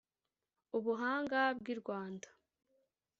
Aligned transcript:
Ubuhanga 0.77 1.39
bw'i 1.59 1.73
Rwanda 1.79 2.27